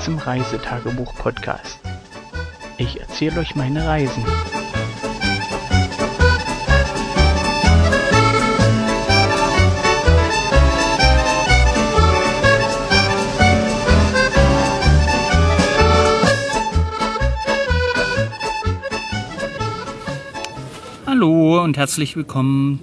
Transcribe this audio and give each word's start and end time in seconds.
Zum 0.00 0.18
Reisetagebuch-Podcast. 0.18 1.80
Ich 2.78 3.00
erzähle 3.00 3.40
euch 3.40 3.54
meine 3.54 3.86
Reisen. 3.86 4.24
Hallo 21.06 21.62
und 21.64 21.76
herzlich 21.76 22.16
willkommen 22.16 22.80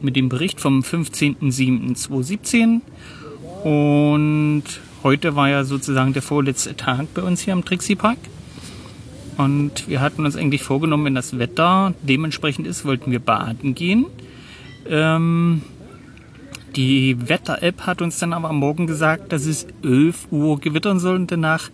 mit 0.00 0.16
dem 0.16 0.28
Bericht 0.28 0.60
vom 0.60 0.80
15.07.2017. 0.80 2.80
Und 3.62 4.64
heute 5.02 5.36
war 5.36 5.48
ja 5.48 5.64
sozusagen 5.64 6.12
der 6.12 6.22
vorletzte 6.22 6.76
Tag 6.76 7.12
bei 7.14 7.22
uns 7.22 7.40
hier 7.42 7.52
am 7.52 7.64
Trixie 7.64 7.94
Park. 7.94 8.18
Und 9.36 9.88
wir 9.88 10.00
hatten 10.00 10.24
uns 10.24 10.36
eigentlich 10.36 10.62
vorgenommen, 10.62 11.04
wenn 11.04 11.14
das 11.14 11.38
Wetter 11.38 11.94
dementsprechend 12.02 12.66
ist, 12.66 12.84
wollten 12.84 13.12
wir 13.12 13.20
baden 13.20 13.74
gehen. 13.74 14.06
Ähm, 14.88 15.62
die 16.74 17.28
Wetter-App 17.28 17.86
hat 17.86 18.02
uns 18.02 18.18
dann 18.18 18.32
aber 18.32 18.50
am 18.50 18.58
Morgen 18.58 18.86
gesagt, 18.86 19.32
dass 19.32 19.46
es 19.46 19.66
11 19.82 20.28
Uhr 20.30 20.60
gewittern 20.60 20.98
soll 20.98 21.16
und 21.16 21.30
danach 21.30 21.70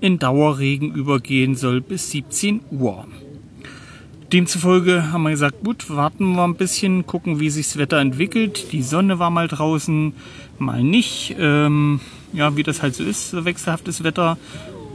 in 0.00 0.18
Dauerregen 0.18 0.94
übergehen 0.94 1.54
soll 1.54 1.80
bis 1.80 2.10
17 2.10 2.60
Uhr. 2.70 3.06
Demzufolge 4.32 5.12
haben 5.12 5.24
wir 5.24 5.30
gesagt, 5.30 5.62
gut, 5.62 5.90
warten 5.90 6.34
wir 6.34 6.44
ein 6.44 6.54
bisschen, 6.54 7.06
gucken, 7.06 7.38
wie 7.38 7.50
sich 7.50 7.66
das 7.66 7.76
Wetter 7.76 7.98
entwickelt. 7.98 8.72
Die 8.72 8.82
Sonne 8.82 9.18
war 9.18 9.30
mal 9.30 9.46
draußen, 9.46 10.14
mal 10.58 10.82
nicht. 10.82 11.36
Ähm, 11.38 12.00
ja, 12.32 12.56
wie 12.56 12.62
das 12.62 12.82
halt 12.82 12.94
so 12.94 13.04
ist, 13.04 13.30
so 13.30 13.44
wechselhaftes 13.44 14.04
Wetter. 14.04 14.38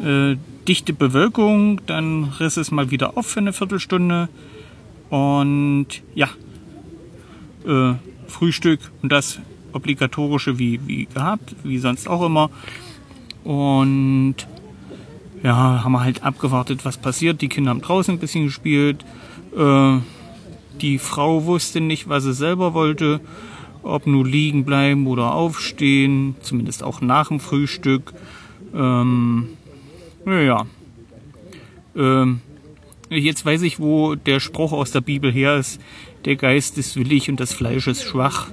Äh, 0.04 0.36
dichte 0.68 0.94
Bewölkung, 0.94 1.82
dann 1.86 2.26
riss 2.40 2.58
es 2.58 2.72
mal 2.72 2.92
wieder 2.92 3.18
auf 3.18 3.26
für 3.26 3.40
eine 3.40 3.54
Viertelstunde. 3.54 4.30
Und 5.10 5.88
ja, 6.14 6.30
äh, 7.66 7.94
Frühstück 8.28 8.80
und 9.02 9.12
das 9.12 9.40
obligatorische 9.74 10.60
wie, 10.60 10.80
wie 10.86 11.06
gehabt, 11.06 11.56
wie 11.64 11.78
sonst 11.78 12.08
auch 12.08 12.26
immer. 12.26 12.50
Und 13.44 14.36
ja, 15.44 15.84
haben 15.84 15.92
wir 15.92 16.02
halt 16.02 16.24
abgewartet, 16.24 16.84
was 16.84 16.98
passiert. 16.98 17.42
Die 17.42 17.48
Kinder 17.48 17.70
haben 17.70 17.82
draußen 17.82 18.16
ein 18.16 18.20
bisschen 18.20 18.46
gespielt. 18.46 19.06
Äh, 19.56 20.00
die 20.82 21.00
Frau 21.00 21.46
wusste 21.46 21.80
nicht, 21.80 22.10
was 22.10 22.24
sie 22.24 22.34
selber 22.34 22.74
wollte, 22.74 23.20
ob 23.88 24.08
nur 24.08 24.26
liegen 24.26 24.66
bleiben 24.66 25.08
oder 25.08 25.34
aufstehen, 25.34 26.36
zumindest 26.42 26.84
auch 26.84 27.02
nach 27.02 27.30
dem 27.30 27.40
Frühstück. 27.40 28.14
Ähm, 28.74 29.50
naja. 30.26 30.66
Ähm, 31.96 32.42
jetzt 33.10 33.46
weiß 33.46 33.62
ich, 33.64 33.80
wo 33.80 34.16
der 34.16 34.40
Spruch 34.40 34.72
aus 34.72 34.92
der 34.92 35.02
Bibel 35.02 35.32
her 35.32 35.58
ist. 35.58 35.82
Der 36.26 36.36
Geist 36.36 36.78
ist 36.78 36.96
willig 36.96 37.30
und 37.30 37.40
das 37.40 37.54
Fleisch 37.54 37.88
ist 37.88 38.04
schwach. 38.04 38.50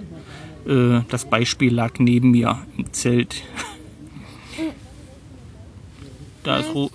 Äh, 0.66 1.00
das 1.08 1.24
Beispiel 1.28 1.74
lag 1.74 1.98
neben 1.98 2.30
mir 2.30 2.58
im 2.76 2.92
Zelt. 2.92 3.42
Da 6.42 6.58
ist 6.58 6.74
Ruhe. 6.74 6.90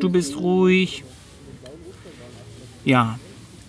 Du 0.00 0.08
bist 0.08 0.36
ruhig. 0.36 1.04
Ja, 2.84 3.18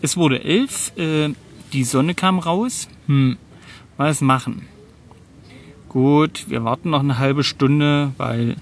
es 0.01 0.17
wurde 0.17 0.43
elf. 0.43 0.91
Äh, 0.97 1.33
die 1.75 1.83
Sonne 1.83 2.15
kam 2.15 2.39
raus. 2.39 2.87
Hm, 3.07 3.37
was 3.97 4.21
machen? 4.21 4.65
Gut, 5.89 6.49
wir 6.49 6.63
warten 6.63 6.89
noch 6.89 7.01
eine 7.01 7.19
halbe 7.19 7.43
Stunde, 7.43 8.13
weil 8.17 8.55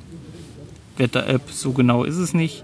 Wetter-App, 0.97 1.49
so 1.51 1.73
genau 1.73 2.03
ist 2.03 2.17
es 2.17 2.33
nicht. 2.33 2.63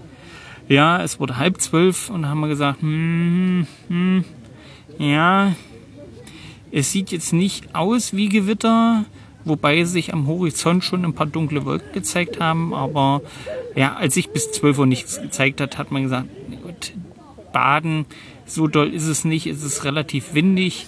Ja, 0.68 1.02
es 1.02 1.20
wurde 1.20 1.36
halb 1.36 1.60
zwölf 1.60 2.10
und 2.10 2.28
haben 2.28 2.40
wir 2.40 2.48
gesagt, 2.48 2.82
hm, 2.82 3.66
hm, 3.88 4.24
ja, 4.98 5.54
es 6.72 6.92
sieht 6.92 7.10
jetzt 7.12 7.32
nicht 7.32 7.74
aus 7.74 8.12
wie 8.12 8.28
Gewitter, 8.28 9.04
wobei 9.44 9.84
sich 9.84 10.12
am 10.12 10.26
Horizont 10.26 10.84
schon 10.84 11.04
ein 11.04 11.14
paar 11.14 11.26
dunkle 11.26 11.64
Wolken 11.64 11.92
gezeigt 11.92 12.40
haben, 12.40 12.74
aber 12.74 13.22
ja, 13.76 13.94
als 13.94 14.14
sich 14.14 14.30
bis 14.30 14.50
12 14.52 14.78
Uhr 14.78 14.86
nichts 14.86 15.20
gezeigt 15.20 15.60
hat, 15.60 15.78
hat 15.78 15.90
man 15.90 16.04
gesagt, 16.04 16.28
gut, 16.62 16.92
baden, 17.52 18.06
so 18.50 18.66
doll 18.66 18.92
ist 18.92 19.06
es 19.06 19.24
nicht, 19.24 19.46
es 19.46 19.62
ist 19.62 19.84
relativ 19.84 20.34
windig, 20.34 20.86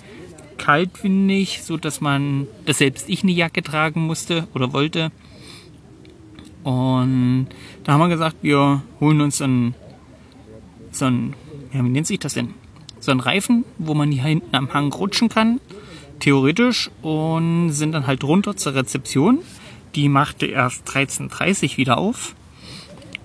kaltwindig, 0.59 1.63
so 1.63 1.77
dass 1.77 2.01
man, 2.01 2.47
dass 2.67 2.79
selbst 2.79 3.09
ich 3.09 3.23
eine 3.23 3.33
Jacke 3.33 3.63
tragen 3.63 4.07
musste 4.07 4.49
oder 4.55 4.73
wollte. 4.73 5.13
Und 6.65 7.49
da 7.85 7.93
haben 7.93 8.01
wir 8.01 8.09
gesagt, 8.09 8.37
wir 8.43 8.83
holen 9.01 9.21
uns 9.21 9.39
dann 9.39 9.75
so 10.91 11.07
ein, 11.07 11.35
ja, 11.73 11.85
wie 11.85 11.89
nennt 11.89 12.07
sich 12.07 12.19
das 12.19 12.35
denn? 12.35 12.55
So 13.01 13.11
ein 13.11 13.21
Reifen, 13.21 13.65
wo 13.79 13.95
man 13.95 14.13
hier 14.13 14.23
hinten 14.23 14.55
am 14.55 14.73
Hang 14.73 14.93
rutschen 14.93 15.29
kann, 15.29 15.61
theoretisch, 16.21 16.91
und 17.01 17.71
sind 17.71 17.93
dann 17.93 18.07
halt 18.07 18.23
runter 18.23 18.57
zur 18.57 18.75
Rezeption. 18.75 19.41
Die 19.95 20.09
machte 20.09 20.47
erst 20.47 20.87
13.30 20.89 21.77
wieder 21.77 21.99
auf. 21.99 22.35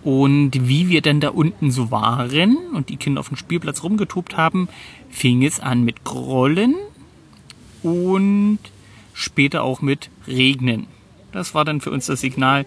Und 0.07 0.69
wie 0.69 0.87
wir 0.87 1.01
dann 1.01 1.19
da 1.19 1.31
unten 1.31 1.69
so 1.69 1.91
waren 1.91 2.55
und 2.73 2.87
die 2.87 2.95
Kinder 2.95 3.19
auf 3.19 3.27
dem 3.27 3.35
Spielplatz 3.35 3.83
rumgetobt 3.83 4.37
haben, 4.37 4.69
fing 5.09 5.43
es 5.43 5.59
an 5.59 5.83
mit 5.83 6.05
Grollen 6.05 6.75
und 7.83 8.59
später 9.11 9.63
auch 9.63 9.81
mit 9.81 10.09
Regnen. 10.25 10.87
Das 11.33 11.53
war 11.53 11.65
dann 11.65 11.81
für 11.81 11.91
uns 11.91 12.05
das 12.05 12.21
Signal, 12.21 12.65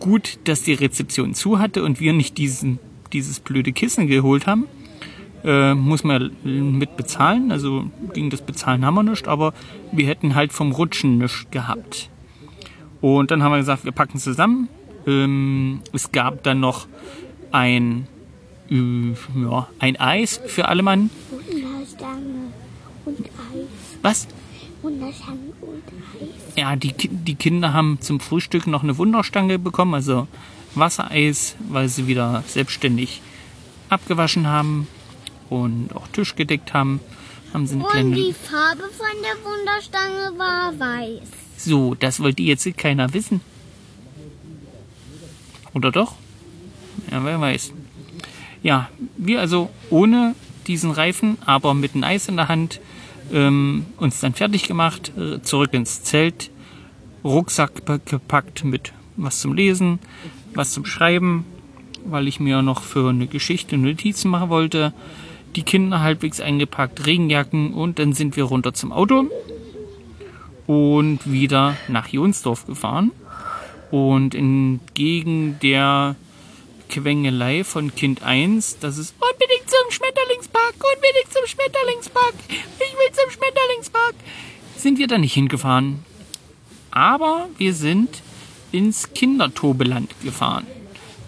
gut, 0.00 0.38
dass 0.44 0.64
die 0.64 0.74
Rezeption 0.74 1.32
zu 1.32 1.58
hatte 1.58 1.82
und 1.82 1.98
wir 1.98 2.12
nicht 2.12 2.36
diesen, 2.36 2.78
dieses 3.14 3.40
blöde 3.40 3.72
Kissen 3.72 4.06
geholt 4.06 4.46
haben. 4.46 4.66
Äh, 5.44 5.72
muss 5.72 6.04
man 6.04 6.32
mit 6.44 6.98
bezahlen, 6.98 7.52
also 7.52 7.86
gegen 8.12 8.28
das 8.28 8.42
Bezahlen 8.42 8.84
haben 8.84 8.96
wir 8.96 9.02
nicht, 9.02 9.28
aber 9.28 9.54
wir 9.92 10.06
hätten 10.06 10.34
halt 10.34 10.52
vom 10.52 10.72
Rutschen 10.72 11.16
nichts 11.16 11.46
gehabt. 11.50 12.10
Und 13.00 13.30
dann 13.30 13.42
haben 13.42 13.52
wir 13.52 13.58
gesagt, 13.58 13.86
wir 13.86 13.92
packen 13.92 14.18
zusammen. 14.18 14.68
Ähm, 15.06 15.80
es 15.92 16.12
gab 16.12 16.42
dann 16.42 16.60
noch 16.60 16.86
ein, 17.50 18.06
äh, 18.70 19.12
ja, 19.42 19.68
ein 19.78 19.96
Eis 19.98 20.40
für 20.46 20.68
alle 20.68 20.82
Mann. 20.82 21.10
Wunderstange 21.30 22.52
und 23.04 23.20
Eis. 23.20 23.66
Was? 24.02 24.28
Wunderstange 24.82 25.38
und 25.60 25.82
Eis. 26.20 26.28
Ja, 26.56 26.76
die, 26.76 26.92
die 26.92 27.34
Kinder 27.34 27.72
haben 27.72 27.98
zum 28.00 28.20
Frühstück 28.20 28.66
noch 28.66 28.82
eine 28.82 28.98
Wunderstange 28.98 29.58
bekommen, 29.58 29.94
also 29.94 30.26
Wassereis, 30.74 31.56
weil 31.68 31.88
sie 31.88 32.06
wieder 32.06 32.42
selbstständig 32.46 33.20
abgewaschen 33.88 34.46
haben 34.46 34.86
und 35.50 35.90
auch 35.94 36.08
Tisch 36.08 36.34
gedeckt 36.34 36.72
haben. 36.72 37.00
Haben 37.52 37.66
sie 37.66 37.74
eine 37.74 37.84
Und 37.84 37.90
kleine. 37.90 38.14
die 38.16 38.32
Farbe 38.32 38.84
von 38.96 39.06
der 39.22 39.44
Wunderstange 39.44 40.38
war 40.38 40.72
weiß. 40.78 41.20
So, 41.58 41.94
das 41.94 42.20
wollte 42.20 42.42
jetzt 42.42 42.66
keiner 42.78 43.12
wissen. 43.12 43.40
Oder 45.74 45.90
doch? 45.90 46.14
Ja, 47.10 47.24
wer 47.24 47.40
weiß. 47.40 47.72
Ja, 48.62 48.88
wir 49.16 49.40
also 49.40 49.70
ohne 49.90 50.34
diesen 50.66 50.90
Reifen, 50.90 51.38
aber 51.44 51.74
mit 51.74 51.94
einem 51.94 52.04
Eis 52.04 52.28
in 52.28 52.36
der 52.36 52.48
Hand, 52.48 52.80
ähm, 53.32 53.86
uns 53.96 54.20
dann 54.20 54.34
fertig 54.34 54.64
gemacht, 54.68 55.12
äh, 55.16 55.40
zurück 55.42 55.72
ins 55.72 56.02
Zelt, 56.02 56.50
Rucksack 57.24 57.82
gepackt 58.06 58.64
mit 58.64 58.92
was 59.16 59.40
zum 59.40 59.54
Lesen, 59.54 59.98
was 60.54 60.72
zum 60.72 60.84
Schreiben, 60.84 61.44
weil 62.04 62.28
ich 62.28 62.40
mir 62.40 62.62
noch 62.62 62.82
für 62.82 63.10
eine 63.10 63.26
Geschichte 63.26 63.76
Notizen 63.76 64.30
machen 64.30 64.50
wollte. 64.50 64.92
Die 65.54 65.62
Kinder 65.62 66.00
halbwegs 66.00 66.40
eingepackt, 66.40 67.06
Regenjacken 67.06 67.74
und 67.74 67.98
dann 67.98 68.12
sind 68.12 68.36
wir 68.36 68.44
runter 68.44 68.72
zum 68.72 68.90
Auto 68.90 69.26
und 70.66 71.30
wieder 71.30 71.76
nach 71.88 72.08
Jonsdorf 72.08 72.66
gefahren. 72.66 73.12
Und 73.92 74.34
entgegen 74.34 75.58
der 75.62 76.16
Quengelei 76.88 77.62
von 77.62 77.94
Kind 77.94 78.22
1, 78.22 78.78
das 78.80 78.96
ist 78.96 79.14
unbedingt 79.20 79.68
zum 79.68 79.90
Schmetterlingspark, 79.90 80.74
unbedingt 80.94 81.30
zum 81.30 81.46
Schmetterlingspark, 81.46 82.34
ich 82.48 82.78
will 82.78 83.12
zum 83.12 83.30
Schmetterlingspark, 83.30 84.14
sind 84.76 84.98
wir 84.98 85.06
da 85.08 85.18
nicht 85.18 85.34
hingefahren. 85.34 86.04
Aber 86.90 87.50
wir 87.58 87.74
sind 87.74 88.22
ins 88.72 89.12
Kindertobeland 89.12 90.14
gefahren. 90.22 90.66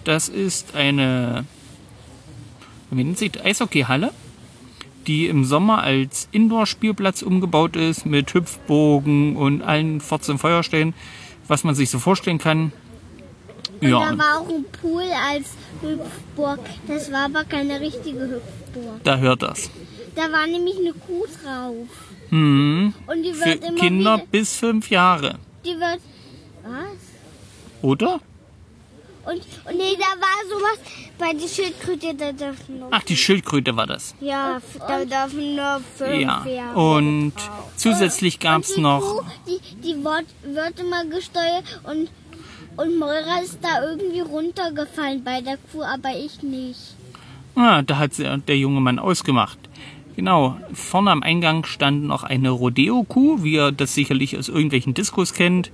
Das 0.03 0.27
ist 0.27 0.75
eine, 0.75 1.45
wie 2.89 3.03
nennt 3.03 3.19
sich? 3.19 3.43
Eishockeyhalle, 3.43 4.11
die 5.05 5.27
im 5.27 5.45
Sommer 5.45 5.83
als 5.83 6.29
Indoor-Spielplatz 6.31 7.21
umgebaut 7.21 7.75
ist 7.75 8.07
mit 8.07 8.33
Hüpfbogen 8.33 9.35
und 9.35 9.61
allen 9.61 10.01
14 10.01 10.39
Feuerstellen, 10.39 10.95
was 11.47 11.63
man 11.63 11.75
sich 11.75 11.89
so 11.89 11.99
vorstellen 11.99 12.37
kann. 12.37 12.71
Und 13.81 13.89
Ja, 13.89 14.11
da 14.11 14.17
war 14.17 14.39
auch 14.39 14.49
ein 14.49 14.65
Pool 14.81 15.03
als 15.03 15.49
Hüpfburg. 15.81 16.59
Das 16.87 17.11
war 17.11 17.25
aber 17.25 17.43
keine 17.43 17.79
richtige 17.79 18.19
Hüpfburg. 18.21 19.03
da 19.03 19.17
hört 19.17 19.41
das. 19.43 19.69
Da 20.15 20.31
war 20.31 20.47
nämlich 20.47 20.77
eine 20.77 20.93
Kuh 20.93 21.25
drauf. 21.43 21.87
Hm, 22.29 22.93
Und 23.07 23.23
die 23.23 23.33
für 23.33 23.45
wird 23.45 23.63
immer 23.63 23.77
Kinder 23.77 24.15
wieder... 24.17 24.25
bis 24.31 24.55
fünf 24.55 24.89
Jahre. 24.89 25.37
Die 25.65 25.75
wird... 25.77 25.99
Was? 26.63 26.97
Oder? 27.81 28.19
Und, 29.25 29.37
und 29.37 29.77
nee, 29.77 29.97
da 29.97 30.21
war 30.21 30.37
sowas 30.47 30.79
bei 31.17 31.33
der 31.33 31.47
Schildkröte, 31.47 32.13
da 32.13 32.31
dürfen 32.31 32.79
nur. 32.79 32.89
Ach, 32.91 33.03
die 33.03 33.17
Schildkröte 33.17 33.75
war 33.75 33.87
das. 33.87 34.13
Ja, 34.19 34.61
da 34.87 35.03
dürfen 35.03 35.55
nur 35.55 35.81
fünf. 35.97 36.21
Ja. 36.21 36.45
ja. 36.45 36.73
Und 36.73 37.33
zusätzlich 37.75 38.39
gab 38.39 38.61
es 38.61 38.75
die 38.75 38.81
noch. 38.81 39.01
Kuh, 39.01 39.21
die, 39.47 39.59
die 39.81 39.95
wird, 40.03 40.25
wird 40.43 40.79
immer 40.79 41.05
gesteuert 41.05 41.63
und, 41.83 42.09
und 42.77 42.99
Moira 42.99 43.39
ist 43.43 43.59
da 43.61 43.83
irgendwie 43.83 44.19
runtergefallen 44.19 45.23
bei 45.23 45.41
der 45.41 45.57
Kuh, 45.71 45.81
aber 45.81 46.15
ich 46.15 46.43
nicht. 46.43 46.95
Ah, 47.55 47.81
da 47.81 47.97
hat 47.97 48.11
der 48.17 48.57
junge 48.57 48.81
Mann 48.81 48.99
ausgemacht. 48.99 49.57
Genau, 50.15 50.57
vorne 50.73 51.11
am 51.11 51.23
Eingang 51.23 51.65
stand 51.65 52.05
noch 52.05 52.23
eine 52.23 52.49
Rodeo-Kuh, 52.49 53.43
wie 53.43 53.53
ihr 53.53 53.71
das 53.73 53.93
sicherlich 53.93 54.37
aus 54.37 54.47
irgendwelchen 54.47 54.93
Diskos 54.93 55.33
kennt, 55.33 55.71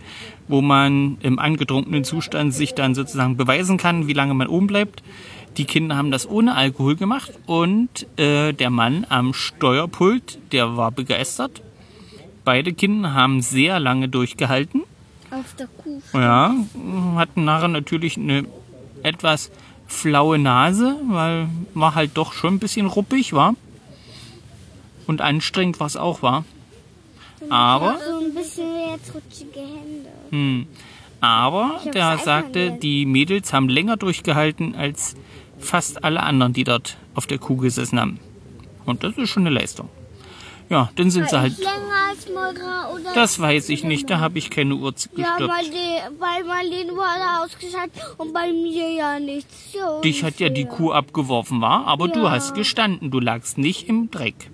wo 0.48 0.62
man 0.62 1.18
im 1.22 1.38
angetrunkenen 1.38 2.04
Zustand 2.04 2.54
sich 2.54 2.74
dann 2.74 2.96
sozusagen 2.96 3.38
beweisen 3.38 3.78
kann, 3.78 4.08
wie 4.08 4.14
lange 4.14 4.34
man 4.34 4.48
oben 4.48 4.66
bleibt. 4.66 5.04
Die 5.58 5.66
Kinder 5.66 5.96
haben 5.96 6.10
das 6.10 6.28
ohne 6.28 6.56
Alkohol 6.56 6.96
gemacht 6.96 7.32
und 7.46 8.08
äh, 8.18 8.54
der 8.54 8.72
Mann 8.72 9.06
am 9.10 9.34
Steuerpult, 9.34 10.40
der 10.52 10.76
war 10.76 10.92
begeistert. 10.92 11.62
Beide 12.44 12.74
Kinder 12.74 13.14
haben 13.14 13.42
sehr 13.42 13.80
lange 13.80 14.10
durchgehalten. 14.10 14.82
Auf 15.30 15.56
der 15.56 15.68
Kuh. 15.68 16.02
Ja, 16.14 16.56
hatten 17.16 17.44
nachher 17.44 17.68
natürlich 17.68 18.18
eine 18.18 18.46
etwas 19.04 19.52
flaue 19.86 20.40
Nase, 20.40 20.96
weil 21.10 21.48
war 21.74 21.94
halt 21.96 22.12
doch 22.16 22.34
schon 22.34 22.56
ein 22.56 22.60
bisschen 22.60 22.88
ruppig, 22.88 23.34
war. 23.34 23.56
Und 25.08 25.22
anstrengend, 25.22 25.80
was 25.80 25.96
auch 25.98 26.22
war. 26.22 26.46
Aber, 27.50 27.98
So 28.08 28.20
ein 28.26 28.34
bisschen 28.34 28.68
jetzt 28.92 29.14
rutschige 29.16 29.60
Hände. 29.60 30.10
hm, 30.30 30.68
aber 31.20 31.82
der 31.94 32.18
sagte, 32.20 32.72
die 32.72 33.06
Mädels 33.06 33.52
haben 33.54 33.68
länger 33.68 33.98
durchgehalten 33.98 34.76
als 34.76 35.16
fast 35.60 36.04
alle 36.04 36.22
anderen, 36.22 36.54
die 36.54 36.64
dort 36.64 36.98
auf 37.16 37.26
der 37.28 37.40
Kuh 37.40 37.58
gesessen 37.58 38.00
haben. 38.00 38.20
Und 38.86 39.04
das 39.04 39.18
ist 39.18 39.30
schon 39.30 39.46
eine 39.46 39.56
Leistung. 39.56 39.90
Ja, 40.70 40.90
dann 40.96 41.10
sind 41.12 41.28
sie 41.30 41.34
War 41.34 41.42
halt. 41.42 41.54
ich 41.54 41.60
länger 41.60 41.72
als 42.10 42.28
Moira 42.30 42.90
oder? 42.94 43.14
Das 43.14 43.40
weiß 43.40 43.70
ich 43.70 43.84
nicht, 43.84 44.10
da 44.10 44.20
habe 44.20 44.38
ich 44.38 44.50
keine 44.52 44.76
Uhr 44.76 44.94
ja, 45.18 45.36
gestoppt. 45.36 45.48
Marlene, 45.48 46.12
bei 46.20 46.44
Marlene 46.48 46.92
war 46.96 47.44
ausgeschaltet 47.44 48.02
und 48.18 48.34
bei 48.34 48.52
mir 48.54 48.90
ja 48.94 49.20
nichts. 49.20 49.74
So 49.74 50.02
Dich 50.02 50.24
hat 50.24 50.40
ja 50.40 50.50
die. 50.50 50.66
Kuh 50.66 50.92
abgeworfen, 50.92 51.60
war, 51.60 51.88
aber 51.88 52.08
du 52.08 52.22
Ja. 52.22 52.32
hast 52.32 52.54
gestanden, 52.54 53.10
du 53.12 53.20
lagst 53.20 53.58
nicht 53.58 53.90
im 53.90 54.12
Dreck. 54.12 54.51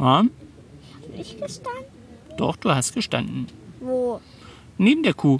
Ja, 0.00 0.24
Ich 1.18 1.38
gestanden? 1.38 1.84
doch, 2.36 2.56
du 2.56 2.70
hast 2.70 2.94
gestanden. 2.94 3.46
Wo? 3.80 4.20
Neben 4.78 5.02
der 5.02 5.14
Kuh. 5.14 5.38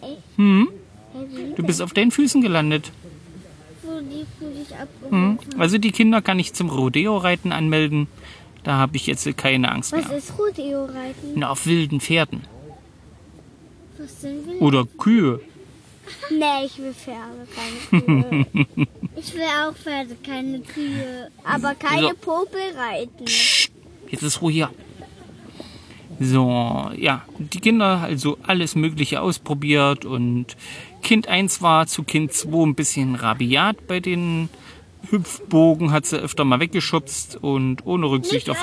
Echt? 0.00 0.18
Hm, 0.36 0.68
du 1.56 1.62
bist 1.62 1.82
auf 1.82 1.92
deinen 1.92 2.10
Füßen 2.10 2.40
gelandet. 2.40 2.90
Hm. 5.10 5.38
Also 5.58 5.78
die 5.78 5.92
Kinder 5.92 6.22
kann 6.22 6.38
ich 6.38 6.54
zum 6.54 6.70
Rodeo-Reiten 6.70 7.52
anmelden. 7.52 8.08
Da 8.64 8.72
habe 8.78 8.96
ich 8.96 9.06
jetzt 9.06 9.24
keine 9.36 9.70
Angst 9.70 9.92
Was 9.92 10.08
mehr. 10.08 10.16
ist 10.16 10.32
Rodeo-Reiten? 10.38 11.32
Na, 11.34 11.50
auf 11.50 11.66
wilden 11.66 12.00
Pferden. 12.00 12.42
Was 13.98 14.22
sind 14.22 14.46
wir? 14.46 14.62
Oder 14.62 14.86
Kühe. 14.98 15.40
Nee, 16.30 16.66
ich 16.66 16.76
will 16.78 16.92
Pferde, 16.92 17.46
keine 17.56 18.02
Kühe. 18.04 18.46
ich 19.16 19.32
will 19.34 19.40
auch 19.66 19.74
Pferde, 19.74 20.14
keine 20.22 20.60
Kühe. 20.60 21.30
Aber 21.44 21.74
keine 21.74 22.08
So. 22.08 22.14
Popel 22.20 22.60
reiten. 22.76 23.24
Jetzt 24.14 24.22
ist 24.22 24.42
Ruhe 24.42 24.52
hier. 24.52 24.70
So, 26.20 26.88
ja, 26.96 27.22
die 27.36 27.58
Kinder 27.58 27.98
also 28.00 28.38
alles 28.44 28.76
Mögliche 28.76 29.20
ausprobiert 29.20 30.04
und 30.04 30.56
Kind 31.02 31.26
1 31.26 31.62
war 31.62 31.88
zu 31.88 32.04
Kind 32.04 32.32
2 32.32 32.62
ein 32.62 32.74
bisschen 32.76 33.16
rabiat 33.16 33.88
bei 33.88 33.98
den 33.98 34.50
Hüpfbogen, 35.10 35.90
hat 35.90 36.06
sie 36.06 36.16
öfter 36.16 36.44
mal 36.44 36.60
weggeschubst 36.60 37.42
und 37.42 37.84
ohne 37.84 38.06
Rücksicht 38.06 38.48
auf 38.48 38.58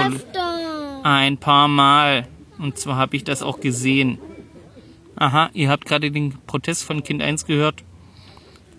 ein 1.03 1.37
paar 1.37 1.67
Mal. 1.67 2.29
Und 2.57 2.77
zwar 2.77 2.95
habe 2.95 3.17
ich 3.17 3.25
das 3.25 3.43
auch 3.43 3.59
gesehen. 3.59 4.19
Aha, 5.17 5.49
ihr 5.53 5.69
habt 5.69 5.85
gerade 5.85 6.11
den 6.11 6.37
Protest 6.47 6.85
von 6.85 7.03
Kind 7.03 7.21
1 7.21 7.45
gehört. 7.45 7.83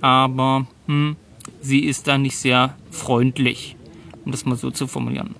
Aber 0.00 0.66
hm, 0.86 1.16
sie 1.60 1.80
ist 1.80 2.08
da 2.08 2.16
nicht 2.16 2.38
sehr 2.38 2.78
freundlich, 2.90 3.76
um 4.24 4.32
das 4.32 4.46
mal 4.46 4.56
so 4.56 4.70
zu 4.70 4.86
formulieren. 4.86 5.34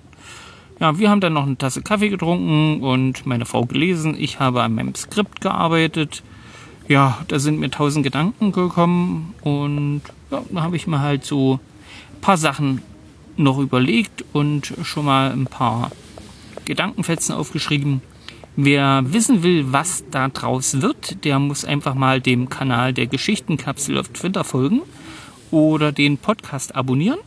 Ja, 0.83 0.99
wir 0.99 1.09
haben 1.09 1.21
dann 1.21 1.31
noch 1.31 1.45
eine 1.45 1.57
Tasse 1.57 1.81
Kaffee 1.81 2.09
getrunken 2.09 2.83
und 2.83 3.25
meine 3.25 3.45
Frau 3.45 3.63
gelesen. 3.63 4.17
Ich 4.19 4.41
habe 4.41 4.61
an 4.63 4.75
meinem 4.75 4.93
Skript 4.95 5.39
gearbeitet. 5.39 6.23
Ja, 6.89 7.19
da 7.29 7.39
sind 7.39 7.57
mir 7.57 7.71
tausend 7.71 8.03
Gedanken 8.03 8.51
gekommen 8.51 9.33
und 9.43 10.01
ja, 10.29 10.41
da 10.51 10.61
habe 10.61 10.75
ich 10.75 10.85
mir 10.85 10.99
halt 10.99 11.23
so 11.23 11.61
ein 12.15 12.19
paar 12.19 12.35
Sachen 12.35 12.81
noch 13.37 13.59
überlegt 13.59 14.25
und 14.33 14.73
schon 14.83 15.05
mal 15.05 15.31
ein 15.31 15.45
paar 15.45 15.89
Gedankenfetzen 16.65 17.33
aufgeschrieben. 17.33 18.01
Wer 18.57 19.05
wissen 19.05 19.41
will, 19.41 19.71
was 19.71 20.03
da 20.11 20.27
draus 20.27 20.81
wird, 20.81 21.23
der 21.23 21.39
muss 21.39 21.63
einfach 21.63 21.93
mal 21.93 22.19
dem 22.19 22.49
Kanal 22.49 22.91
der 22.91 23.07
Geschichtenkapsel 23.07 23.97
auf 23.97 24.09
Twitter 24.09 24.43
folgen 24.43 24.81
oder 25.49 25.93
den 25.93 26.17
Podcast 26.17 26.75
abonnieren. 26.75 27.19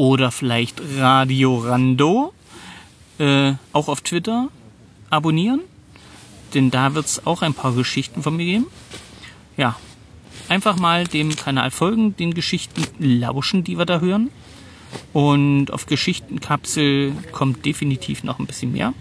Oder 0.00 0.30
vielleicht 0.30 0.80
Radio 0.96 1.58
Rando 1.58 2.32
äh, 3.18 3.52
auch 3.74 3.88
auf 3.88 4.00
Twitter 4.00 4.48
abonnieren. 5.10 5.60
Denn 6.54 6.70
da 6.70 6.94
wird 6.94 7.04
es 7.04 7.26
auch 7.26 7.42
ein 7.42 7.52
paar 7.52 7.74
Geschichten 7.74 8.22
von 8.22 8.34
mir 8.34 8.46
geben. 8.46 8.66
Ja, 9.58 9.76
einfach 10.48 10.78
mal 10.78 11.06
dem 11.06 11.36
Kanal 11.36 11.70
folgen, 11.70 12.16
den 12.16 12.32
Geschichten 12.32 12.82
lauschen, 12.98 13.62
die 13.62 13.76
wir 13.76 13.84
da 13.84 14.00
hören. 14.00 14.30
Und 15.12 15.70
auf 15.70 15.84
Geschichtenkapsel 15.84 17.12
kommt 17.32 17.66
definitiv 17.66 18.24
noch 18.24 18.38
ein 18.38 18.46
bisschen 18.46 18.72
mehr. 18.72 18.94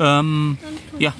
Ähm, 0.00 0.58
ja, 0.98 1.14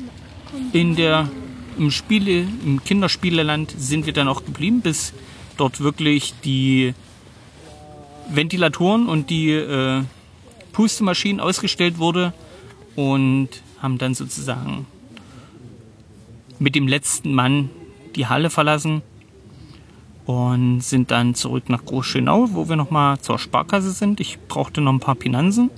in 0.73 0.97
der, 0.97 1.31
im 1.79 1.93
Spiele, 1.93 2.49
im 2.67 2.83
Kinderspieleland 2.83 3.73
sind 3.79 4.05
wir 4.05 4.13
dann 4.13 4.27
auch 4.27 4.45
geblieben, 4.45 4.81
bis 4.81 5.13
dort 5.57 5.79
wirklich 5.79 6.35
die 6.45 6.93
Ventilatoren 8.29 9.09
und 9.09 9.31
die 9.31 9.51
äh, 9.51 10.03
Pustemaschinen 10.73 11.41
ausgestellt 11.41 11.99
wurde 11.99 12.33
und 12.97 13.49
haben 13.81 13.99
dann 13.99 14.15
sozusagen 14.15 14.87
mit 16.59 16.75
dem 16.75 16.89
letzten 16.89 17.33
Mann 17.33 17.71
die 18.17 18.27
Halle 18.27 18.51
verlassen 18.51 19.03
und 20.27 20.81
sind 20.83 21.11
dann 21.11 21.35
zurück 21.35 21.71
nach 21.71 21.85
Großschönau, 21.85 22.49
wo 22.53 22.69
wir 22.69 22.77
nochmal 22.77 23.19
zur 23.21 23.39
Sparkasse 23.39 23.93
sind. 23.93 24.21
Ich 24.21 24.39
brauchte 24.49 24.81
noch 24.81 24.93
ein 24.93 25.01
paar 25.01 25.17
Finanzen. 25.17 25.71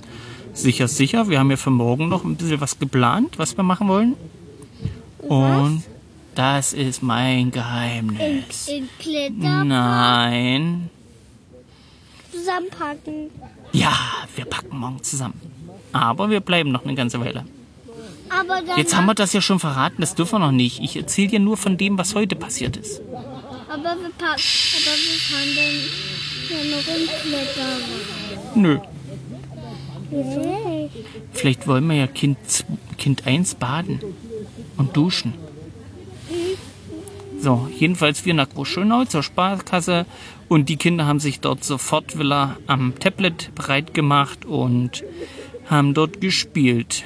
Sicher, 0.53 0.87
sicher. 0.87 1.29
Wir 1.29 1.39
haben 1.39 1.49
ja 1.49 1.57
für 1.57 1.69
morgen 1.69 2.09
noch 2.09 2.25
ein 2.25 2.35
bisschen 2.35 2.59
was 2.59 2.77
geplant, 2.77 3.37
was 3.37 3.55
wir 3.55 3.63
machen 3.63 3.87
wollen. 3.87 4.15
Und 5.19 5.83
das 6.35 6.73
ist 6.73 7.01
mein 7.01 7.51
Geheimnis. 7.51 8.67
In 8.67 8.89
Glitter 8.99 9.63
Nein. 9.63 10.89
Zusammenpacken. 12.31 13.29
Ja, 13.73 13.93
wir 14.35 14.45
packen 14.45 14.77
morgen 14.77 15.03
zusammen. 15.03 15.39
Aber 15.91 16.29
wir 16.29 16.39
bleiben 16.39 16.71
noch 16.71 16.83
eine 16.85 16.95
ganze 16.95 17.19
Weile. 17.19 17.45
Aber 18.29 18.61
Jetzt 18.77 18.95
haben 18.95 19.05
wir 19.07 19.13
das 19.13 19.33
ja 19.33 19.41
schon 19.41 19.59
verraten, 19.59 19.97
das 19.99 20.15
dürfen 20.15 20.35
wir 20.35 20.39
noch 20.39 20.51
nicht. 20.53 20.79
Ich 20.81 20.95
erzähle 20.95 21.27
dir 21.27 21.39
nur 21.39 21.57
von 21.57 21.77
dem, 21.77 21.97
was 21.97 22.15
heute 22.15 22.35
passiert 22.35 22.77
ist. 22.77 23.01
aber 23.69 23.83
wir 23.83 24.09
packen, 24.17 24.41
aber 24.77 24.95
wir 24.97 25.19
fahren 25.27 25.51
dann 25.55 25.75
ja 26.49 26.63
noch 26.77 26.83
Glitter. 27.23 27.71
Nö. 28.55 28.79
Nee. 30.11 30.89
Vielleicht 31.31 31.67
wollen 31.67 31.87
wir 31.87 31.95
ja 31.95 32.07
Kind, 32.07 32.37
kind 32.97 33.25
1 33.27 33.55
baden 33.55 33.99
und 34.77 34.95
duschen. 34.95 35.33
So, 37.39 37.67
jedenfalls 37.77 38.23
wir 38.25 38.33
nach 38.33 38.49
Großschönau 38.49 39.05
zur 39.05 39.23
Sparkasse 39.23 40.05
und 40.51 40.67
die 40.67 40.75
Kinder 40.75 41.05
haben 41.05 41.21
sich 41.21 41.39
dort 41.39 41.63
sofort 41.63 42.19
wieder 42.19 42.57
am 42.67 42.99
Tablet 42.99 43.55
bereit 43.55 43.93
gemacht 43.93 44.43
und 44.43 45.01
haben 45.69 45.93
dort 45.93 46.19
gespielt, 46.19 47.05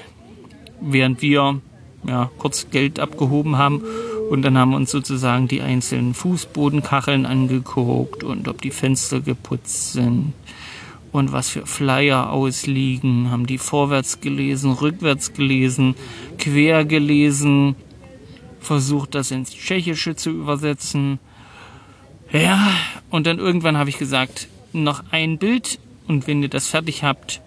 während 0.81 1.21
wir 1.21 1.61
ja, 2.07 2.31
kurz 2.39 2.71
Geld 2.71 2.99
abgehoben 2.99 3.59
haben 3.59 3.83
und 4.31 4.41
dann 4.41 4.57
haben 4.57 4.71
wir 4.71 4.77
uns 4.77 4.89
sozusagen 4.89 5.47
die 5.47 5.61
einzelnen 5.61 6.15
Fußbodenkacheln 6.15 7.27
angeguckt 7.27 8.23
und 8.23 8.47
ob 8.47 8.63
die 8.63 8.71
Fenster 8.71 9.21
geputzt 9.21 9.93
sind 9.93 10.33
und 11.11 11.31
was 11.31 11.47
für 11.47 11.67
Flyer 11.67 12.31
ausliegen, 12.31 13.29
haben 13.29 13.45
die 13.45 13.59
vorwärts 13.59 14.21
gelesen, 14.21 14.71
rückwärts 14.71 15.33
gelesen, 15.33 15.93
quer 16.39 16.83
gelesen, 16.83 17.75
versucht 18.59 19.13
das 19.13 19.29
ins 19.29 19.51
Tschechische 19.51 20.15
zu 20.15 20.31
übersetzen. 20.31 21.19
Ja, 22.31 22.71
und 23.09 23.27
dann 23.27 23.39
irgendwann 23.39 23.77
habe 23.77 23.89
ich 23.89 23.97
gesagt, 23.97 24.47
noch 24.73 25.03
ein 25.11 25.37
Bild 25.37 25.79
und 26.07 26.27
wenn 26.27 26.41
ihr 26.41 26.49
das 26.49 26.67
fertig 26.67 27.03
habt, 27.03 27.41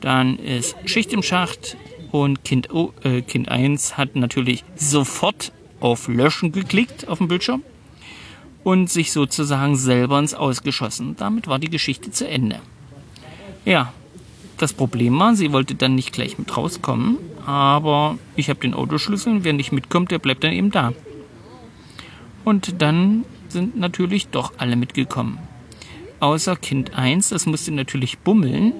dann 0.00 0.38
ist 0.38 0.76
Schicht 0.86 1.12
im 1.12 1.22
Schacht 1.22 1.76
und 2.10 2.44
Kind, 2.44 2.72
o, 2.72 2.92
äh, 3.04 3.22
kind 3.22 3.48
1 3.48 3.96
hat 3.96 4.16
natürlich 4.16 4.64
sofort 4.74 5.52
auf 5.80 6.08
Löschen 6.08 6.52
geklickt 6.52 7.08
auf 7.08 7.18
dem 7.18 7.28
Bildschirm 7.28 7.62
und 8.64 8.90
sich 8.90 9.12
sozusagen 9.12 9.76
selber 9.76 10.18
ins 10.18 10.34
Ausgeschossen. 10.34 11.16
Damit 11.16 11.46
war 11.48 11.58
die 11.58 11.70
Geschichte 11.70 12.10
zu 12.10 12.28
Ende. 12.28 12.60
Ja, 13.64 13.92
das 14.58 14.72
Problem 14.72 15.18
war, 15.18 15.34
sie 15.34 15.52
wollte 15.52 15.74
dann 15.74 15.94
nicht 15.94 16.12
gleich 16.12 16.38
mit 16.38 16.56
rauskommen, 16.56 17.18
aber 17.46 18.18
ich 18.36 18.48
habe 18.48 18.60
den 18.60 18.74
Autoschlüssel 18.74 19.32
und 19.32 19.44
wer 19.44 19.52
nicht 19.52 19.72
mitkommt, 19.72 20.10
der 20.10 20.18
bleibt 20.18 20.44
dann 20.44 20.52
eben 20.52 20.70
da. 20.70 20.92
Und 22.44 22.80
dann 22.80 23.24
sind 23.52 23.78
natürlich 23.78 24.28
doch 24.28 24.52
alle 24.58 24.76
mitgekommen. 24.76 25.38
Außer 26.20 26.56
Kind 26.56 26.94
1, 26.94 27.28
das 27.30 27.46
musste 27.46 27.72
natürlich 27.72 28.18
bummeln. 28.18 28.72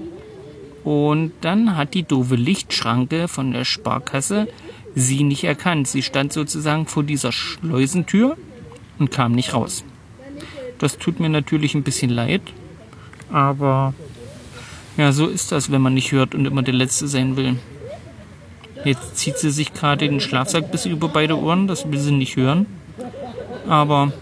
Und 0.84 1.32
dann 1.42 1.76
hat 1.76 1.94
die 1.94 2.02
doofe 2.02 2.34
Lichtschranke 2.34 3.28
von 3.28 3.52
der 3.52 3.64
Sparkasse 3.64 4.48
sie 4.94 5.22
nicht 5.22 5.44
erkannt. 5.44 5.88
Sie 5.88 6.02
stand 6.02 6.32
sozusagen 6.32 6.86
vor 6.86 7.04
dieser 7.04 7.32
Schleusentür 7.32 8.36
und 8.98 9.10
kam 9.10 9.32
nicht 9.32 9.54
raus. 9.54 9.84
Das 10.78 10.98
tut 10.98 11.20
mir 11.20 11.28
natürlich 11.28 11.74
ein 11.74 11.84
bisschen 11.84 12.10
leid, 12.10 12.42
aber 13.30 13.94
ja, 14.96 15.12
so 15.12 15.26
ist 15.26 15.52
das, 15.52 15.70
wenn 15.70 15.80
man 15.80 15.94
nicht 15.94 16.12
hört 16.12 16.34
und 16.34 16.44
immer 16.44 16.62
der 16.62 16.74
Letzte 16.74 17.06
sein 17.06 17.36
will. 17.36 17.56
Jetzt 18.84 19.16
zieht 19.16 19.38
sie 19.38 19.50
sich 19.50 19.72
gerade 19.72 20.08
den 20.08 20.20
Schlafsack 20.20 20.72
bis 20.72 20.86
über 20.86 21.08
beide 21.08 21.38
Ohren, 21.38 21.68
das 21.68 21.90
will 21.90 22.00
sie 22.00 22.10
nicht 22.10 22.36
hören. 22.36 22.66
Aber, 23.68 24.12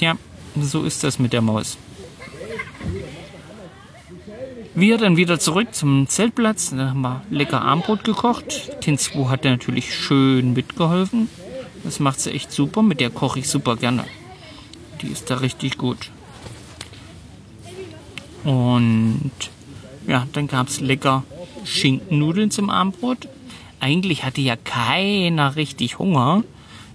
tja, 0.00 0.16
so 0.58 0.82
ist 0.82 1.04
das 1.04 1.18
mit 1.18 1.32
der 1.32 1.42
Maus. 1.42 1.76
Wir 4.74 4.96
dann 4.98 5.16
wieder 5.16 5.38
zurück 5.38 5.74
zum 5.74 6.08
Zeltplatz. 6.08 6.70
Da 6.70 6.90
haben 6.90 7.02
wir 7.02 7.22
lecker 7.28 7.60
Armbrot 7.60 8.02
gekocht. 8.04 8.70
2 8.80 9.28
hat 9.28 9.44
natürlich 9.44 9.94
schön 9.94 10.54
mitgeholfen. 10.54 11.28
Das 11.84 12.00
macht 12.00 12.20
sie 12.20 12.32
echt 12.32 12.50
super. 12.50 12.82
Mit 12.82 13.00
der 13.00 13.10
koche 13.10 13.40
ich 13.40 13.48
super 13.48 13.76
gerne. 13.76 14.04
Die 15.02 15.08
ist 15.08 15.28
da 15.28 15.36
richtig 15.36 15.76
gut. 15.76 16.10
Und 18.44 19.32
ja, 20.06 20.26
dann 20.32 20.46
gab 20.46 20.68
es 20.68 20.80
lecker 20.80 21.24
Schinkennudeln 21.64 22.50
zum 22.50 22.70
Abendbrot. 22.70 23.28
Eigentlich 23.80 24.24
hatte 24.24 24.40
ja 24.40 24.56
keiner 24.56 25.56
richtig 25.56 25.98
Hunger. 25.98 26.42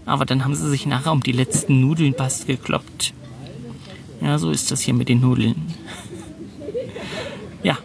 Aber 0.06 0.26
dann 0.26 0.44
haben 0.44 0.56
sie 0.56 0.70
sich 0.70 0.86
nachher 0.86 1.12
um 1.12 1.24
die 1.24 1.32
letzten 1.32 1.82
Nudeln 1.82 2.14
fast 2.14 2.48
gekloppt. 2.48 3.14
Ja, 4.22 4.38
so 4.38 4.52
ist 4.52 4.72
das 4.72 4.82
hier 4.82 4.94
mit 4.94 5.10
den 5.10 5.22
Nudeln. 5.22 5.74
Ja, 7.64 7.78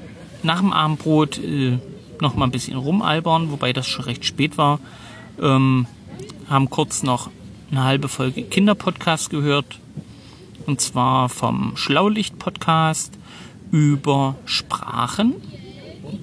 nach 0.42 0.60
dem 0.60 0.72
Abendbrot 0.72 1.38
äh, 1.38 1.78
noch 2.20 2.34
mal 2.34 2.44
ein 2.44 2.50
bisschen 2.50 2.76
rumalbern, 2.76 3.50
wobei 3.50 3.72
das 3.72 3.86
schon 3.86 4.04
recht 4.04 4.24
spät 4.24 4.58
war. 4.58 4.78
Ähm, 5.40 5.86
haben 6.48 6.68
kurz 6.68 7.02
noch 7.02 7.30
eine 7.70 7.84
halbe 7.84 8.08
Folge 8.08 8.42
Kinderpodcast 8.42 9.30
gehört. 9.30 9.78
Und 10.66 10.80
zwar 10.80 11.28
vom 11.28 11.76
Schlaulicht-Podcast 11.76 13.18
über 13.70 14.36
Sprachen. 14.44 15.34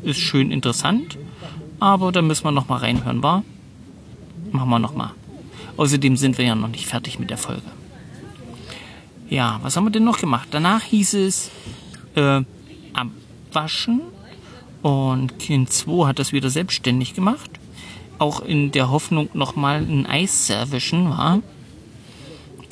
Ist 0.03 0.19
schön 0.19 0.51
interessant. 0.51 1.17
Aber 1.79 2.11
da 2.11 2.21
müssen 2.21 2.43
wir 2.43 2.51
noch 2.51 2.67
mal 2.67 2.77
reinhören, 2.77 3.23
war? 3.23 3.43
Machen 4.51 4.69
wir 4.69 4.79
noch 4.79 4.95
mal. 4.95 5.11
Außerdem 5.77 6.17
sind 6.17 6.37
wir 6.37 6.45
ja 6.45 6.55
noch 6.55 6.67
nicht 6.67 6.87
fertig 6.87 7.19
mit 7.19 7.29
der 7.29 7.37
Folge. 7.37 7.61
Ja, 9.29 9.59
was 9.61 9.77
haben 9.77 9.85
wir 9.85 9.91
denn 9.91 10.03
noch 10.03 10.19
gemacht? 10.19 10.47
Danach 10.51 10.83
hieß 10.83 11.13
es 11.15 11.51
äh, 12.15 12.41
abwaschen 12.93 14.01
und 14.81 15.39
Kind 15.39 15.71
2 15.71 16.07
hat 16.07 16.19
das 16.19 16.33
wieder 16.33 16.49
selbstständig 16.49 17.13
gemacht 17.13 17.51
auch 18.19 18.41
in 18.41 18.71
der 18.71 18.89
Hoffnung 18.89 19.29
nochmal 19.33 19.81
ein 19.81 20.05
Eis 20.05 20.45
zu 20.45 20.53
erwischen, 20.53 21.09
war. 21.09 21.41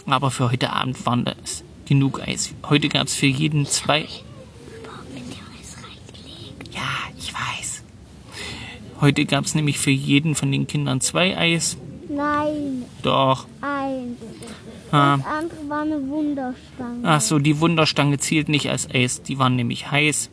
Aber 0.06 0.32
für 0.32 0.52
heute 0.52 0.72
Abend 0.72 1.06
waren 1.06 1.26
das 1.26 1.64
genug 1.86 2.22
Eis. 2.22 2.54
Heute 2.70 2.90
gab 2.90 3.08
es 3.08 3.16
für 3.16 3.26
jeden 3.26 3.66
zwei. 3.66 4.08
Ja, 6.72 6.90
ich 7.18 7.34
weiß. 7.34 7.84
Heute 9.02 9.26
gab 9.26 9.46
es 9.46 9.56
nämlich 9.56 9.80
für 9.80 9.92
jeden 9.92 10.36
von 10.36 10.52
den 10.52 10.68
Kindern 10.68 11.02
zwei 11.02 11.38
Eis. 11.38 11.78
Nein. 12.10 12.86
Doch. 13.02 13.48
Eins. 13.62 14.20
Ah. 14.92 15.18
Das 15.18 15.26
andere 15.26 15.70
war 15.70 15.82
eine 15.82 16.08
Wunderstange. 16.08 17.00
Ach 17.04 17.22
so, 17.22 17.40
die 17.40 17.60
Wunderstange 17.60 18.18
zählt 18.18 18.50
nicht 18.50 18.70
als 18.70 18.88
Eis. 18.94 19.22
Die 19.24 19.40
waren 19.40 19.56
nämlich 19.56 19.90
heiß. 19.92 20.30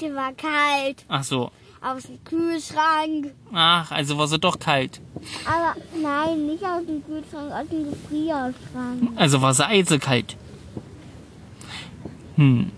Die 0.00 0.14
war 0.14 0.32
kalt. 0.32 1.04
Ach 1.08 1.24
so. 1.24 1.50
Aus 1.82 2.02
dem 2.02 2.22
Kühlschrank. 2.24 3.32
Ach, 3.52 3.90
also 3.90 4.18
war 4.18 4.28
sie 4.28 4.38
doch 4.38 4.58
kalt. 4.58 5.00
Aber 5.46 5.74
nein, 6.02 6.46
nicht 6.46 6.62
aus 6.62 6.84
dem 6.86 7.02
Kühlschrank, 7.04 7.50
aus 7.52 7.68
dem 7.68 7.90
Gefrierschrank. 7.90 9.12
Also 9.16 9.40
war 9.40 9.54
sie 9.54 9.66
eisekalt. 9.66 10.36
Hm. 12.36 12.70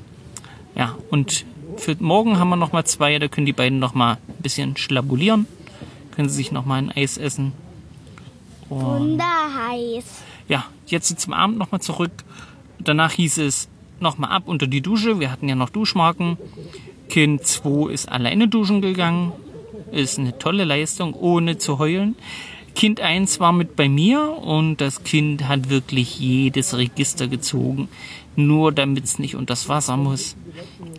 Ja, 0.77 0.97
und 1.11 1.45
für 1.77 1.97
morgen 1.99 2.39
haben 2.39 2.49
wir 2.49 2.57
noch 2.57 2.73
mal 2.73 2.85
zwei. 2.85 3.19
Da 3.19 3.29
können 3.29 3.47
die 3.47 3.53
beiden 3.53 3.79
noch 3.81 3.95
mal 3.95 4.15
ein 4.29 4.43
bisschen 4.43 4.77
schlabulieren. 4.77 5.47
Können 6.13 6.29
sie 6.29 6.37
sich 6.37 6.53
noch 6.53 6.65
mal 6.65 6.77
ein 6.77 6.93
Eis 6.93 7.17
essen. 7.19 7.53
Und 8.73 9.19
Wunderheiß. 9.19 10.05
ja, 10.49 10.65
jetzt 10.87 11.21
zum 11.21 11.33
Abend 11.33 11.59
noch 11.59 11.73
mal 11.73 11.81
zurück. 11.81 12.13
Danach 12.79 13.13
hieß 13.13 13.39
es 13.39 13.69
noch 14.01 14.17
mal 14.19 14.29
ab 14.29 14.45
unter 14.47 14.67
die 14.67 14.81
Dusche. 14.81 15.21
Wir 15.21 15.31
hatten 15.31 15.49
ja 15.49 15.55
noch 15.55 15.69
Duschmarken. 15.69 16.39
Kind 17.09 17.47
2 17.47 17.93
ist 17.93 18.09
alleine 18.09 18.49
duschen 18.49 18.81
gegangen. 18.81 19.33
Ist 19.91 20.19
eine 20.19 20.39
tolle 20.39 20.65
Leistung, 20.65 21.13
ohne 21.13 21.59
zu 21.59 21.79
heulen. 21.79 22.17
Kind 22.75 23.03
1 23.03 23.39
war 23.41 23.53
mit 23.53 23.77
bei 23.77 23.91
mir 23.91 24.39
und 24.43 24.81
das 24.81 25.05
Kind 25.05 25.47
hat 25.47 25.69
wirklich 25.69 26.19
jedes 26.19 26.75
Register 26.75 27.29
gezogen, 27.29 27.89
nur 28.35 28.73
damit 28.73 29.05
es 29.05 29.19
nicht 29.19 29.37
unter 29.37 29.53
das 29.53 29.69
Wasser 29.69 29.99
muss. 29.99 30.37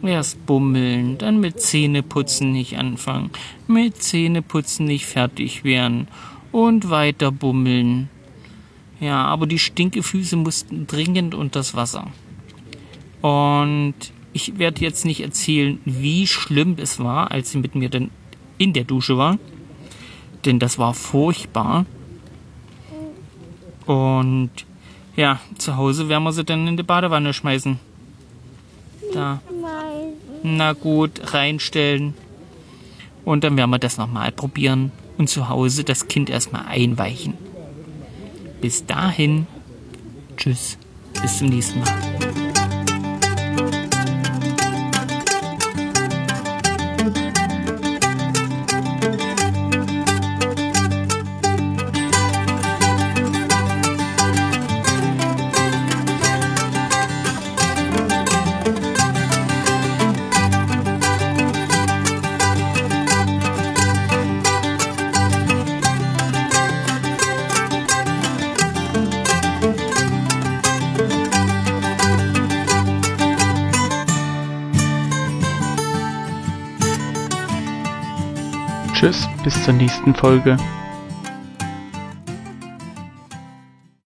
Erst 0.03 0.46
bummeln, 0.46 1.18
dann 1.18 1.39
mit 1.39 1.60
Zähneputzen 1.60 2.51
nicht 2.51 2.77
anfangen, 2.77 3.32
mit 3.65 4.03
Zähneputzen 4.03 4.86
nicht 4.86 5.08
fertig 5.08 5.63
werden 5.63 6.08
und 6.54 6.90
weiter 6.90 7.32
bummeln. 7.32 8.10
Ja, 9.02 9.26
aber 9.26 9.48
die 9.48 9.60
Stinkefüße 9.60 10.38
mussten 10.38 10.88
dringend 10.88 11.36
unter 11.36 11.60
das 11.60 11.76
Wasser. 11.76 12.08
Und 13.22 13.96
ich 14.32 14.58
werde 14.58 14.82
jetzt 14.82 15.04
nicht 15.04 15.20
erzählen, 15.20 15.80
wie 15.84 16.26
schlimm 16.26 16.76
es 16.78 17.00
war, 17.00 17.32
als 17.32 17.52
sie 17.52 17.58
mit 17.58 17.76
mir 17.76 17.90
dann 17.90 18.12
in 18.58 18.72
der 18.72 18.86
Dusche 18.86 19.18
war. 19.18 19.38
Denn 20.46 20.60
das 20.60 20.78
war 20.78 20.94
furchtbar. 20.94 21.86
Und 23.86 24.52
ja, 25.16 25.40
zu 25.58 25.76
Hause 25.76 26.08
werden 26.08 26.24
wir 26.24 26.32
sie 26.32 26.46
dann 26.46 26.68
in 26.68 26.78
die 26.78 26.84
Badewanne 26.84 27.34
schmeißen. 27.34 27.80
Da. 29.14 29.42
Na 30.44 30.74
gut, 30.74 31.34
reinstellen. 31.34 32.14
Und 33.26 33.44
dann 33.44 33.58
werden 33.58 33.70
wir 33.70 33.80
das 33.80 33.98
nochmal 33.98 34.32
probieren. 34.32 34.92
Und 35.17 35.29
zu 35.29 35.50
Hause 35.50 35.84
das 35.84 36.08
Kind 36.08 36.29
erstmal 36.29 36.65
einweichen. 36.65 37.36
Bis 38.62 38.86
dahin. 38.86 39.48
Tschüss. 40.38 40.77
Bis 41.22 41.38
zum 41.38 41.50
nächsten 41.50 41.79
Mal. 41.79 42.12
Zur 79.63 79.74
nächsten 79.75 80.13
Folge. 80.13 80.58